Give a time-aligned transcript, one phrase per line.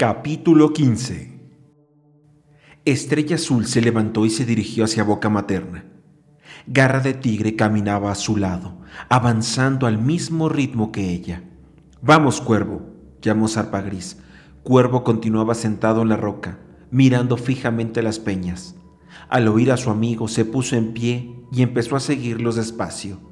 [0.00, 1.30] Capítulo 15
[2.86, 5.84] Estrella Azul se levantó y se dirigió hacia Boca Materna.
[6.66, 8.78] Garra de Tigre caminaba a su lado,
[9.10, 11.44] avanzando al mismo ritmo que ella.
[12.00, 12.80] Vamos, Cuervo,
[13.20, 14.16] llamó Zarpa Gris.
[14.62, 16.60] Cuervo continuaba sentado en la roca,
[16.90, 18.76] mirando fijamente las peñas.
[19.28, 23.29] Al oír a su amigo se puso en pie y empezó a seguirlos despacio.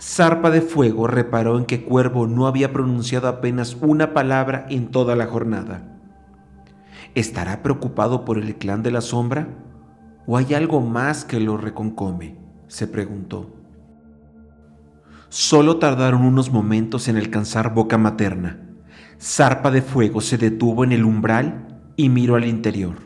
[0.00, 5.16] Zarpa de Fuego reparó en que Cuervo no había pronunciado apenas una palabra en toda
[5.16, 6.00] la jornada.
[7.14, 9.48] ¿Estará preocupado por el clan de la sombra?
[10.26, 12.38] ¿O hay algo más que lo reconcome?
[12.68, 13.54] se preguntó.
[15.28, 18.60] Solo tardaron unos momentos en alcanzar boca materna.
[19.20, 22.96] Zarpa de Fuego se detuvo en el umbral y miró al interior.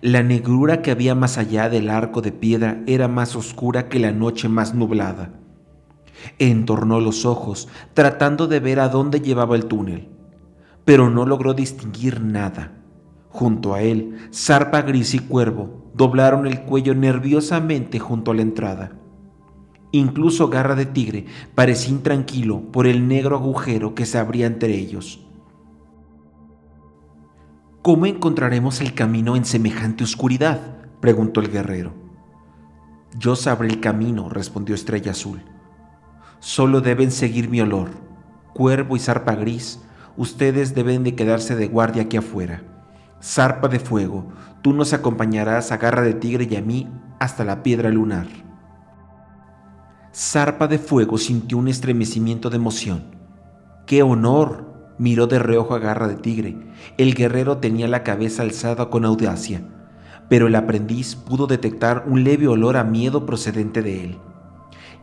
[0.00, 4.12] La negrura que había más allá del arco de piedra era más oscura que la
[4.12, 5.32] noche más nublada.
[6.38, 10.08] Entornó los ojos, tratando de ver a dónde llevaba el túnel,
[10.84, 12.72] pero no logró distinguir nada.
[13.28, 18.92] Junto a él, Zarpa Gris y Cuervo doblaron el cuello nerviosamente junto a la entrada.
[19.92, 25.20] Incluso Garra de Tigre parecía intranquilo por el negro agujero que se abría entre ellos.
[27.80, 30.60] ¿Cómo encontraremos el camino en semejante oscuridad?
[31.00, 31.92] preguntó el guerrero.
[33.18, 35.42] Yo sabré el camino, respondió Estrella Azul.
[36.44, 37.88] Solo deben seguir mi olor.
[38.52, 39.80] Cuervo y zarpa gris,
[40.18, 42.62] ustedes deben de quedarse de guardia aquí afuera.
[43.22, 46.86] Zarpa de fuego, tú nos acompañarás a garra de tigre y a mí
[47.18, 48.26] hasta la piedra lunar.
[50.14, 53.04] Zarpa de fuego sintió un estremecimiento de emoción.
[53.86, 54.94] ¡Qué honor!
[54.98, 56.58] Miró de reojo a garra de tigre.
[56.98, 59.62] El guerrero tenía la cabeza alzada con audacia,
[60.28, 64.18] pero el aprendiz pudo detectar un leve olor a miedo procedente de él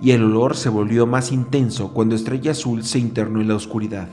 [0.02, 4.10] y el olor se volvió más intenso cuando Estrella Azul se internó en la oscuridad.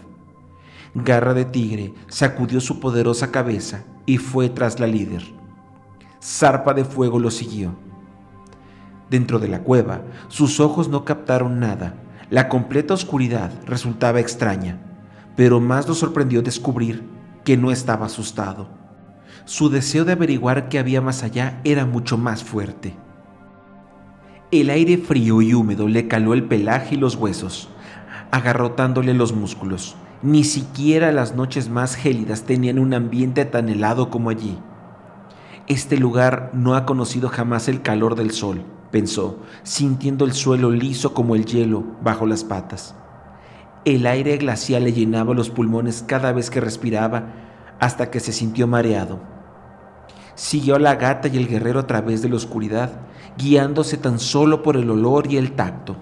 [0.94, 5.22] Garra de Tigre sacudió su poderosa cabeza y fue tras la líder.
[6.22, 7.74] Zarpa de Fuego lo siguió.
[9.10, 11.94] Dentro de la cueva, sus ojos no captaron nada.
[12.30, 14.78] La completa oscuridad resultaba extraña,
[15.36, 17.08] pero más lo sorprendió descubrir
[17.44, 18.68] que no estaba asustado.
[19.46, 22.94] Su deseo de averiguar qué había más allá era mucho más fuerte.
[24.50, 27.68] El aire frío y húmedo le caló el pelaje y los huesos,
[28.30, 29.94] agarrotándole los músculos.
[30.22, 34.56] Ni siquiera las noches más gélidas tenían un ambiente tan helado como allí.
[35.66, 41.12] Este lugar no ha conocido jamás el calor del sol, pensó, sintiendo el suelo liso
[41.12, 42.94] como el hielo bajo las patas.
[43.84, 47.34] El aire glacial le llenaba los pulmones cada vez que respiraba
[47.80, 49.20] hasta que se sintió mareado.
[50.38, 52.92] Siguió a la gata y el guerrero a través de la oscuridad,
[53.36, 55.96] guiándose tan solo por el olor y el tacto.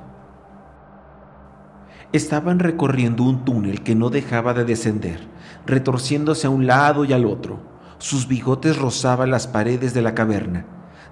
[2.12, 5.26] Estaban recorriendo un túnel que no dejaba de descender,
[5.64, 7.60] retorciéndose a un lado y al otro.
[7.96, 10.66] Sus bigotes rozaban las paredes de la caverna,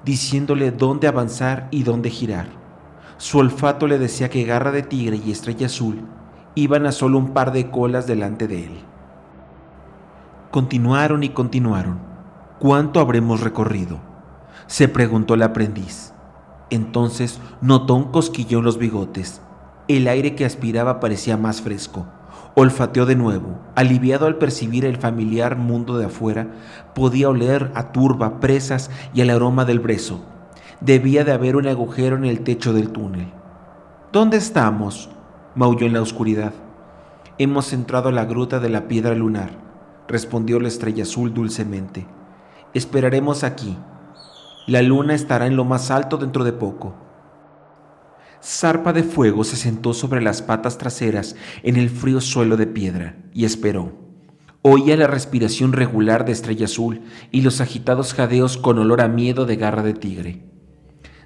[0.05, 2.49] diciéndole dónde avanzar y dónde girar.
[3.17, 6.07] Su olfato le decía que Garra de Tigre y Estrella Azul
[6.57, 8.81] iban a solo un par de colas delante de él.
[10.51, 12.14] Continuaron y continuaron
[12.59, 13.99] ¿Cuánto habremos recorrido?
[14.67, 16.13] se preguntó el aprendiz.
[16.71, 19.43] Entonces notó un cosquillo en los bigotes.
[19.89, 22.07] El aire que aspiraba parecía más fresco.
[22.55, 23.59] Olfateó de nuevo.
[23.75, 26.47] Aliviado al percibir el familiar mundo de afuera,
[26.95, 30.25] podía oler a turba, presas y el aroma del brezo.
[30.81, 33.33] Debía de haber un agujero en el techo del túnel.
[34.13, 35.11] ¿Dónde estamos?
[35.55, 36.53] maulló en la oscuridad.
[37.39, 39.51] Hemos entrado a la gruta de la piedra lunar,
[40.07, 42.07] respondió la estrella azul dulcemente.
[42.75, 43.77] Esperaremos aquí.
[44.67, 46.97] La luna estará en lo más alto dentro de poco.
[48.43, 53.17] Zarpa de Fuego se sentó sobre las patas traseras en el frío suelo de piedra
[53.33, 53.93] y esperó.
[54.63, 59.47] Oía la respiración regular de Estrella Azul y los agitados jadeos con olor a miedo
[59.47, 60.43] de garra de tigre.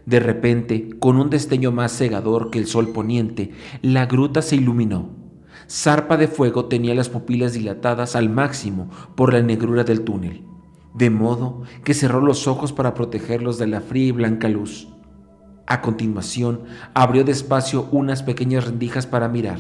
[0.05, 5.17] De repente, con un destello más cegador que el sol poniente, la gruta se iluminó.
[5.67, 10.44] Zarpa de Fuego tenía las pupilas dilatadas al máximo por la negrura del túnel
[10.94, 14.88] de modo que cerró los ojos para protegerlos de la fría y blanca luz.
[15.67, 16.62] A continuación,
[16.94, 19.58] abrió despacio unas pequeñas rendijas para mirar.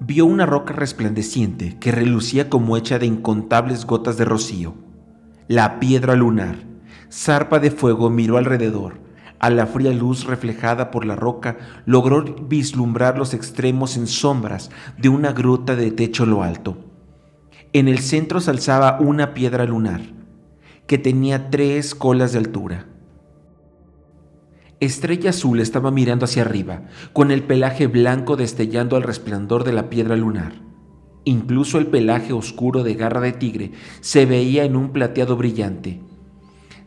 [0.00, 4.74] Vio una roca resplandeciente que relucía como hecha de incontables gotas de rocío.
[5.46, 6.56] La piedra lunar,
[7.10, 9.00] zarpa de fuego, miró alrededor.
[9.38, 15.08] A la fría luz reflejada por la roca, logró vislumbrar los extremos en sombras de
[15.08, 16.87] una gruta de techo lo alto.
[17.74, 20.00] En el centro se alzaba una piedra lunar,
[20.86, 22.86] que tenía tres colas de altura.
[24.80, 29.90] Estrella Azul estaba mirando hacia arriba, con el pelaje blanco destellando al resplandor de la
[29.90, 30.54] piedra lunar.
[31.24, 36.00] Incluso el pelaje oscuro de garra de tigre se veía en un plateado brillante.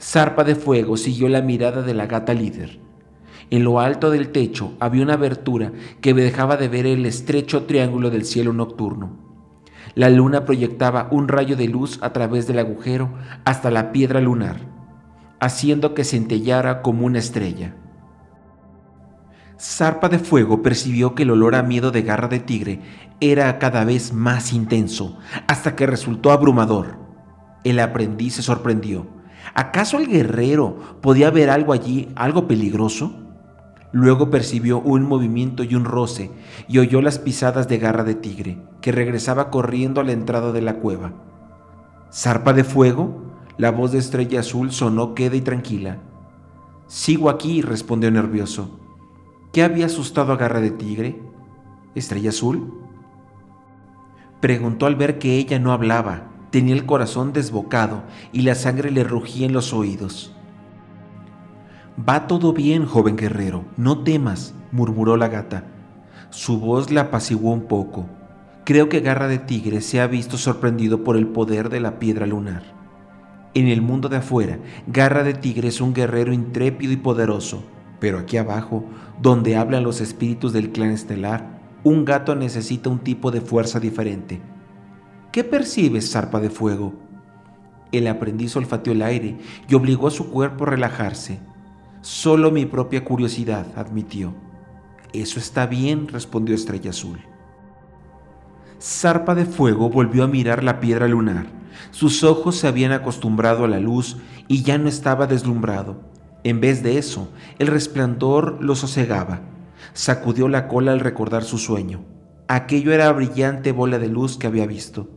[0.02, 2.80] Zarpa de Fuego siguió la mirada de la gata líder.
[3.52, 8.10] En lo alto del techo había una abertura que dejaba de ver el estrecho triángulo
[8.10, 9.31] del cielo nocturno.
[9.96, 13.14] La luna proyectaba un rayo de luz a través del agujero
[13.46, 14.58] hasta la piedra lunar,
[15.40, 17.76] haciendo que centellara como una estrella.
[19.60, 22.82] Zarpa de Fuego percibió que el olor a miedo de garra de tigre
[23.20, 26.98] era cada vez más intenso, hasta que resultó abrumador.
[27.64, 29.06] El aprendiz se sorprendió.
[29.54, 33.21] ¿Acaso el guerrero podía ver algo allí, algo peligroso?
[33.94, 36.32] Luego percibió un movimiento y un roce
[36.68, 40.62] y oyó las pisadas de garra de tigre, que regresaba corriendo a la entrada de
[40.62, 41.14] la cueva.
[42.12, 43.24] ¿Zarpa de fuego?
[43.58, 46.00] La voz de Estrella Azul sonó queda y tranquila.
[46.88, 48.80] Sigo aquí, respondió nervioso.
[49.52, 51.22] ¿Qué había asustado a Garra de Tigre?
[51.94, 52.74] ¿Estrella Azul?
[54.40, 59.04] Preguntó al ver que ella no hablaba, tenía el corazón desbocado y la sangre le
[59.04, 60.36] rugía en los oídos.
[61.98, 65.66] Va todo bien, joven guerrero, no temas, murmuró la gata.
[66.30, 68.06] Su voz la apaciguó un poco.
[68.64, 72.26] Creo que Garra de Tigre se ha visto sorprendido por el poder de la piedra
[72.26, 72.64] lunar.
[73.54, 77.64] En el mundo de afuera, Garra de Tigre es un guerrero intrépido y poderoso,
[78.00, 78.86] pero aquí abajo,
[79.22, 84.40] donde hablan los espíritus del clan estelar, un gato necesita un tipo de fuerza diferente.
[85.34, 86.94] ¿Qué percibes, zarpa de fuego?
[87.92, 91.40] El aprendiz olfateó el aire y obligó a su cuerpo a relajarse.
[92.02, 94.34] Solo mi propia curiosidad, admitió.
[95.14, 97.20] Eso está bien, respondió Estrella Azul.
[98.82, 101.46] Zarpa de Fuego volvió a mirar la piedra lunar.
[101.92, 104.18] Sus ojos se habían acostumbrado a la luz
[104.48, 106.02] y ya no estaba deslumbrado.
[106.44, 109.42] En vez de eso, el resplandor lo sosegaba.
[109.94, 112.04] Sacudió la cola al recordar su sueño.
[112.48, 115.08] Aquello era brillante bola de luz que había visto.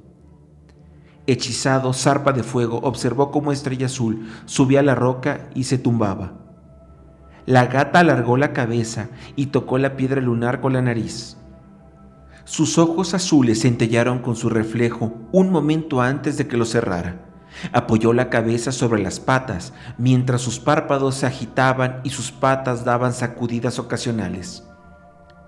[1.26, 6.43] Hechizado, zarpa de fuego, observó cómo Estrella Azul subía a la roca y se tumbaba.
[7.46, 11.36] La gata alargó la cabeza y tocó la piedra lunar con la nariz.
[12.44, 17.20] Sus ojos azules centellaron con su reflejo un momento antes de que lo cerrara.
[17.72, 23.12] Apoyó la cabeza sobre las patas mientras sus párpados se agitaban y sus patas daban
[23.12, 24.64] sacudidas ocasionales.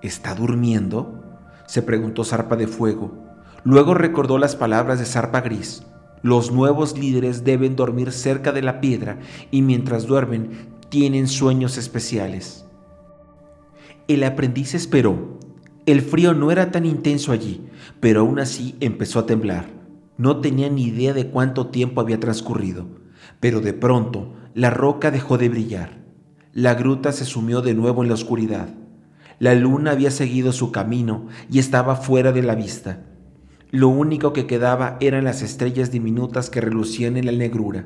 [0.01, 1.23] ¿Está durmiendo?
[1.65, 3.25] se preguntó Zarpa de Fuego.
[3.63, 5.83] Luego recordó las palabras de Zarpa Gris.
[6.21, 9.17] Los nuevos líderes deben dormir cerca de la piedra
[9.51, 12.65] y mientras duermen tienen sueños especiales.
[14.07, 15.37] El aprendiz esperó.
[15.85, 17.61] El frío no era tan intenso allí,
[17.99, 19.65] pero aún así empezó a temblar.
[20.17, 22.87] No tenía ni idea de cuánto tiempo había transcurrido,
[23.39, 25.97] pero de pronto la roca dejó de brillar.
[26.53, 28.69] La gruta se sumió de nuevo en la oscuridad.
[29.39, 33.03] La luna había seguido su camino y estaba fuera de la vista.
[33.69, 37.85] Lo único que quedaba eran las estrellas diminutas que relucían en la negrura.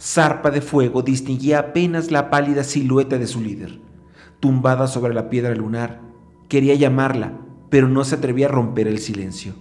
[0.00, 3.80] Zarpa de fuego distinguía apenas la pálida silueta de su líder,
[4.40, 6.00] tumbada sobre la piedra lunar.
[6.48, 7.38] Quería llamarla,
[7.70, 9.54] pero no se atrevía a romper el silencio.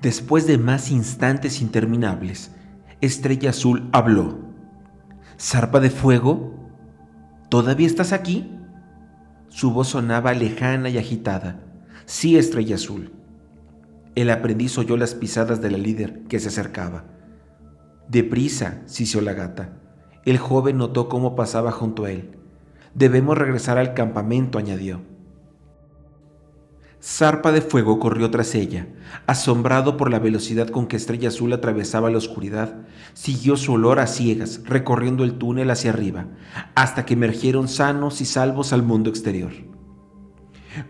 [0.00, 2.52] Después de más instantes interminables,
[3.00, 4.38] Estrella Azul habló.
[5.38, 6.54] ¿Zarpa de fuego?
[7.48, 8.50] ¿Todavía estás aquí?
[9.48, 11.60] Su voz sonaba lejana y agitada.
[12.06, 13.12] Sí, Estrella Azul.
[14.14, 17.04] El aprendiz oyó las pisadas de la líder que se acercaba.
[18.08, 19.78] Deprisa, sisió la gata.
[20.24, 22.36] El joven notó cómo pasaba junto a él.
[22.94, 25.00] Debemos regresar al campamento, añadió.
[27.04, 28.86] Zarpa de Fuego corrió tras ella.
[29.26, 34.06] Asombrado por la velocidad con que Estrella Azul atravesaba la oscuridad, siguió su olor a
[34.06, 36.28] ciegas, recorriendo el túnel hacia arriba,
[36.76, 39.50] hasta que emergieron sanos y salvos al mundo exterior.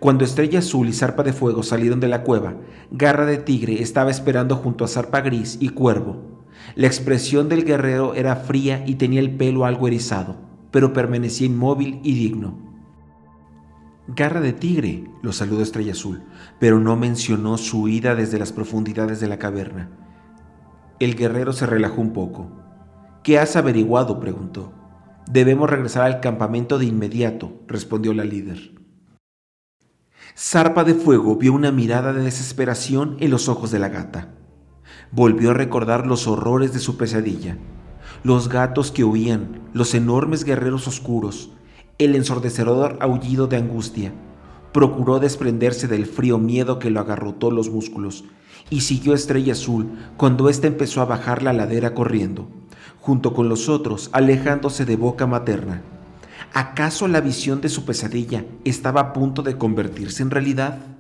[0.01, 2.57] Cuando Estrella Azul y Zarpa de Fuego salieron de la cueva,
[2.91, 6.32] Garra de Tigre estaba esperando junto a Zarpa Gris y Cuervo.
[6.75, 10.37] La expresión del guerrero era fría y tenía el pelo algo erizado,
[10.71, 12.59] pero permanecía inmóvil y digno.
[14.09, 16.23] Garra de tigre, lo saludó Estrella Azul,
[16.59, 19.91] pero no mencionó su huida desde las profundidades de la caverna.
[20.99, 22.51] El guerrero se relajó un poco.
[23.23, 24.19] ¿Qué has averiguado?
[24.19, 24.73] preguntó.
[25.31, 28.73] Debemos regresar al campamento de inmediato, respondió la líder.
[30.37, 34.35] Zarpa de Fuego vio una mirada de desesperación en los ojos de la gata.
[35.15, 37.59] Volvió a recordar los horrores de su pesadilla,
[38.25, 41.51] los gatos que huían, los enormes guerreros oscuros,
[41.99, 44.15] el ensordecedor aullido de angustia.
[44.73, 48.25] Procuró desprenderse del frío miedo que lo agarrotó los músculos
[48.71, 52.49] y siguió a Estrella Azul cuando ésta empezó a bajar la ladera corriendo,
[52.99, 55.83] junto con los otros alejándose de boca materna.
[56.55, 60.92] ¿Acaso la visión de su pesadilla estaba a punto de convertirse en realidad?